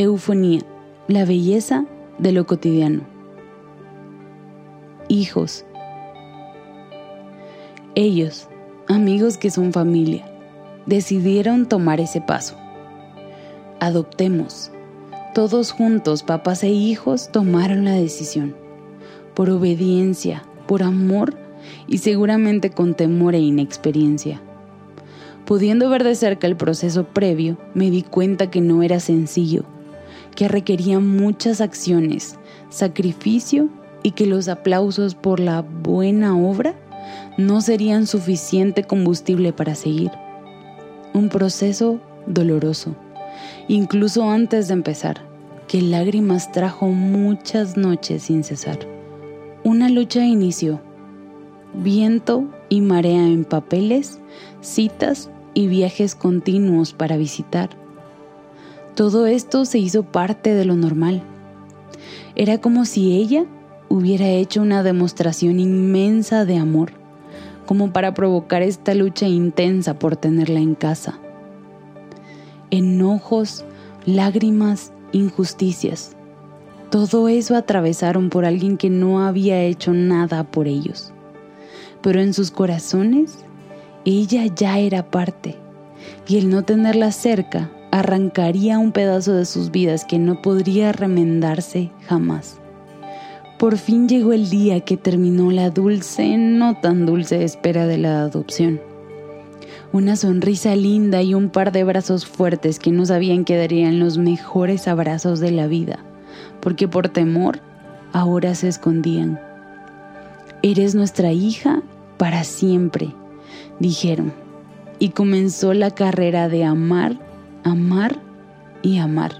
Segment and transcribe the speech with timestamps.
[0.00, 0.60] Eufonía,
[1.08, 1.84] la belleza
[2.18, 3.00] de lo cotidiano.
[5.08, 5.64] Hijos.
[7.96, 8.46] Ellos,
[8.86, 10.24] amigos que son familia,
[10.86, 12.54] decidieron tomar ese paso.
[13.80, 14.70] Adoptemos.
[15.34, 18.54] Todos juntos, papás e hijos, tomaron la decisión.
[19.34, 21.34] Por obediencia, por amor
[21.88, 24.40] y seguramente con temor e inexperiencia.
[25.44, 29.64] Pudiendo ver de cerca el proceso previo, me di cuenta que no era sencillo,
[30.38, 32.38] que requería muchas acciones,
[32.70, 33.68] sacrificio
[34.04, 36.76] y que los aplausos por la buena obra
[37.36, 40.12] no serían suficiente combustible para seguir.
[41.12, 42.94] Un proceso doloroso,
[43.66, 45.22] incluso antes de empezar,
[45.66, 48.78] que lágrimas trajo muchas noches sin cesar.
[49.64, 50.80] Una lucha inició.
[51.74, 54.20] Viento y marea en papeles,
[54.60, 57.77] citas y viajes continuos para visitar.
[58.98, 61.22] Todo esto se hizo parte de lo normal.
[62.34, 63.44] Era como si ella
[63.88, 66.90] hubiera hecho una demostración inmensa de amor,
[67.64, 71.20] como para provocar esta lucha intensa por tenerla en casa.
[72.72, 73.64] Enojos,
[74.04, 76.16] lágrimas, injusticias.
[76.90, 81.12] Todo eso atravesaron por alguien que no había hecho nada por ellos.
[82.02, 83.44] Pero en sus corazones
[84.04, 85.54] ella ya era parte,
[86.26, 91.90] y el no tenerla cerca arrancaría un pedazo de sus vidas que no podría remendarse
[92.06, 92.60] jamás.
[93.58, 98.20] Por fin llegó el día que terminó la dulce, no tan dulce espera de la
[98.22, 98.80] adopción.
[99.92, 104.18] Una sonrisa linda y un par de brazos fuertes que no sabían que darían los
[104.18, 105.98] mejores abrazos de la vida,
[106.60, 107.60] porque por temor
[108.12, 109.40] ahora se escondían.
[110.62, 111.82] Eres nuestra hija
[112.16, 113.14] para siempre,
[113.80, 114.32] dijeron,
[114.98, 117.18] y comenzó la carrera de amar,
[117.68, 118.18] amar
[118.82, 119.32] y amar.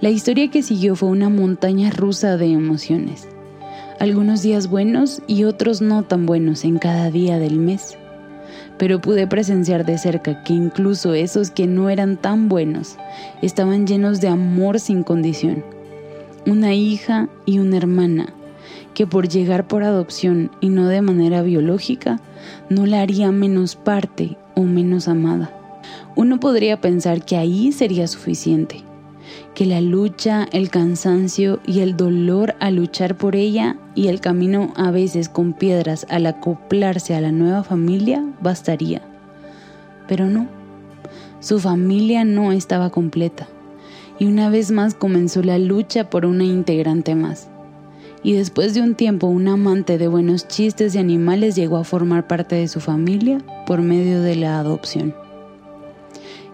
[0.00, 3.28] La historia que siguió fue una montaña rusa de emociones,
[3.98, 7.98] algunos días buenos y otros no tan buenos en cada día del mes,
[8.78, 12.96] pero pude presenciar de cerca que incluso esos que no eran tan buenos
[13.42, 15.62] estaban llenos de amor sin condición.
[16.46, 18.32] Una hija y una hermana
[18.94, 22.20] que por llegar por adopción y no de manera biológica,
[22.70, 25.59] no la haría menos parte o menos amada.
[26.16, 28.82] Uno podría pensar que ahí sería suficiente,
[29.54, 34.72] que la lucha, el cansancio y el dolor al luchar por ella y el camino
[34.76, 39.02] a veces con piedras al acoplarse a la nueva familia bastaría.
[40.08, 40.48] Pero no,
[41.40, 43.48] su familia no estaba completa
[44.18, 47.50] y una vez más comenzó la lucha por una integrante más
[48.22, 52.26] y después de un tiempo un amante de buenos chistes y animales llegó a formar
[52.26, 55.14] parte de su familia por medio de la adopción.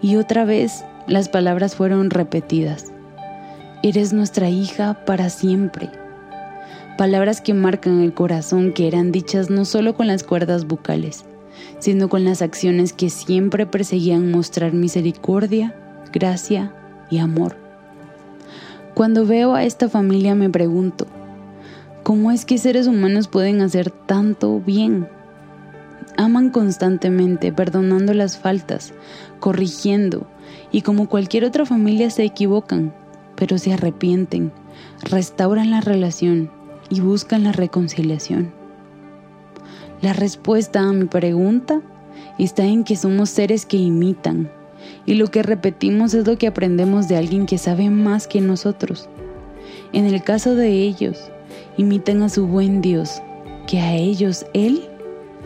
[0.02, 2.92] Y otra vez las palabras fueron repetidas.
[3.82, 5.90] Eres nuestra hija para siempre.
[6.98, 11.24] Palabras que marcan el corazón que eran dichas no solo con las cuerdas bucales,
[11.78, 15.74] sino con las acciones que siempre perseguían mostrar misericordia,
[16.12, 16.72] gracia
[17.10, 17.56] y amor.
[18.94, 21.06] Cuando veo a esta familia me pregunto,
[22.06, 25.08] ¿Cómo es que seres humanos pueden hacer tanto bien?
[26.16, 28.94] Aman constantemente, perdonando las faltas,
[29.38, 30.26] corrigiendo,
[30.72, 32.94] y como cualquier otra familia se equivocan,
[33.36, 34.52] pero se arrepienten,
[35.02, 36.50] restauran la relación
[36.88, 38.52] y buscan la reconciliación.
[40.00, 41.82] La respuesta a mi pregunta
[42.38, 44.50] está en que somos seres que imitan,
[45.04, 49.08] y lo que repetimos es lo que aprendemos de alguien que sabe más que nosotros.
[49.92, 51.30] En el caso de ellos,
[51.76, 53.22] imitan a su buen Dios,
[53.66, 54.88] que a ellos Él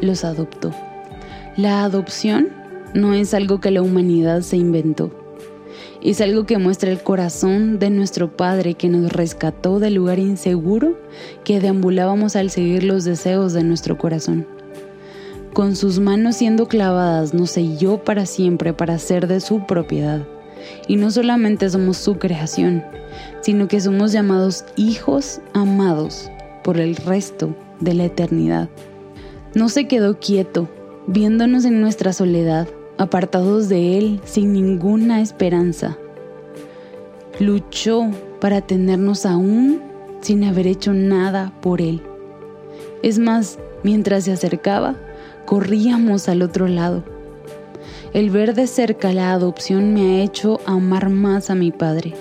[0.01, 0.73] los adoptó.
[1.57, 2.49] La adopción
[2.95, 5.11] no es algo que la humanidad se inventó.
[6.03, 10.99] Es algo que muestra el corazón de nuestro Padre que nos rescató del lugar inseguro
[11.45, 14.47] que deambulábamos al seguir los deseos de nuestro corazón.
[15.53, 20.27] Con sus manos siendo clavadas nos selló para siempre para ser de su propiedad.
[20.87, 22.85] Y no solamente somos su creación,
[23.43, 26.31] sino que somos llamados hijos amados
[26.63, 28.69] por el resto de la eternidad.
[29.55, 30.69] No se quedó quieto,
[31.07, 32.69] viéndonos en nuestra soledad,
[32.99, 35.99] apartados de Él sin ninguna esperanza.
[37.39, 38.11] Luchó
[38.41, 39.83] para tenernos aún
[40.21, 42.03] sin haber hecho nada por Él.
[43.03, 44.97] Es más, mientras se acercaba,
[45.47, 47.03] corríamos al otro lado.
[48.13, 52.15] El ver de cerca la adopción me ha hecho amar más a mi Padre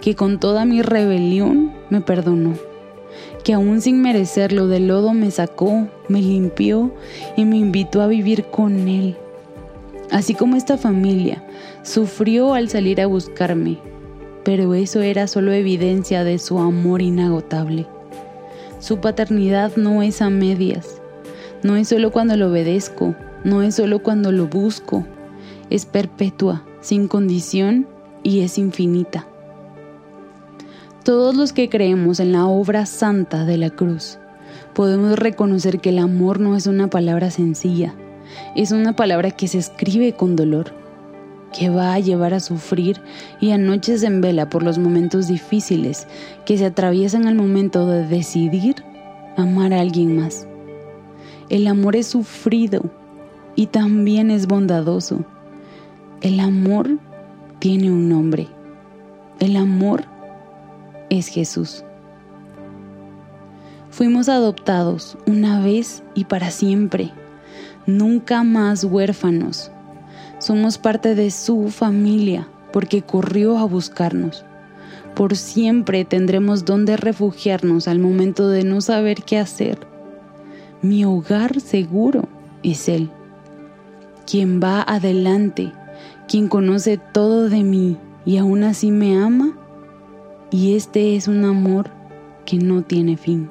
[0.00, 2.54] que con toda mi rebelión me perdonó,
[3.48, 6.92] que aún sin merecerlo del lodo me sacó, me limpió
[7.34, 9.16] y me invitó a vivir con Él.
[10.10, 11.42] Así como esta familia
[11.82, 13.78] sufrió al salir a buscarme,
[14.44, 17.86] pero eso era solo evidencia de su amor inagotable.
[18.80, 21.00] Su paternidad no es a medias,
[21.62, 23.14] no es solo cuando lo obedezco,
[23.44, 25.06] no es solo cuando lo busco,
[25.70, 27.86] es perpetua, sin condición
[28.22, 29.26] y es infinita.
[31.08, 34.18] Todos los que creemos en la obra santa de la cruz,
[34.74, 37.94] podemos reconocer que el amor no es una palabra sencilla,
[38.54, 40.74] es una palabra que se escribe con dolor,
[41.58, 43.00] que va a llevar a sufrir
[43.40, 46.06] y a noches en vela por los momentos difíciles
[46.44, 48.74] que se atraviesan al momento de decidir
[49.38, 50.46] amar a alguien más.
[51.48, 52.82] El amor es sufrido
[53.56, 55.24] y también es bondadoso.
[56.20, 56.98] El amor
[57.60, 58.46] tiene un nombre.
[59.40, 60.04] El amor
[61.10, 61.84] es Jesús.
[63.90, 67.12] Fuimos adoptados una vez y para siempre,
[67.86, 69.70] nunca más huérfanos
[70.38, 74.44] somos parte de su familia porque corrió a buscarnos.
[75.14, 79.78] Por siempre tendremos donde refugiarnos al momento de no saber qué hacer.
[80.80, 82.28] Mi hogar seguro
[82.62, 83.10] es Él,
[84.30, 85.72] quien va adelante,
[86.28, 89.47] quien conoce todo de mí y aún así me ama.
[90.50, 91.90] Y este es un amor
[92.46, 93.50] que no tiene fin.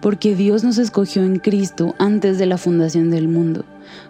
[0.00, 3.64] Porque Dios nos escogió en Cristo antes de la fundación del mundo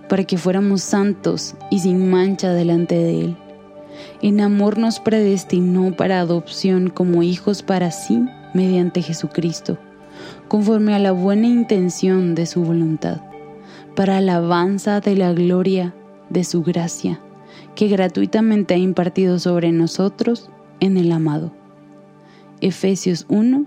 [0.09, 3.37] para que fuéramos santos y sin mancha delante de Él.
[4.23, 8.25] En amor nos predestinó para adopción como hijos para sí
[8.55, 9.79] mediante Jesucristo,
[10.49, 13.21] conforme a la buena intención de su voluntad,
[13.95, 15.95] para alabanza de la gloria
[16.31, 17.21] de su gracia,
[17.75, 21.53] que gratuitamente ha impartido sobre nosotros en el amado.
[22.61, 23.67] Efesios 1,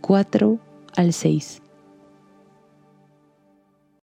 [0.00, 0.58] 4
[0.96, 1.62] al 6.